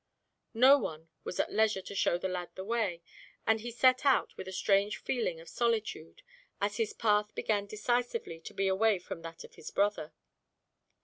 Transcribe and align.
No 0.55 0.79
one 0.79 1.09
was 1.23 1.39
at 1.39 1.53
leisure 1.53 1.83
to 1.83 1.93
show 1.93 2.17
the 2.17 2.27
lad 2.27 2.49
the 2.55 2.63
way, 2.65 3.03
and 3.45 3.59
he 3.59 3.69
set 3.69 4.03
out 4.03 4.35
with 4.35 4.47
a 4.47 4.51
strange 4.51 4.97
feeling 4.97 5.39
of 5.39 5.47
solitude, 5.47 6.23
as 6.59 6.77
his 6.77 6.91
path 6.93 7.35
began 7.35 7.67
decisively 7.67 8.39
to 8.41 8.53
be 8.55 8.67
away 8.67 8.97
from 8.97 9.21
that 9.21 9.43
of 9.43 9.53
his 9.53 9.69
brother. 9.69 10.11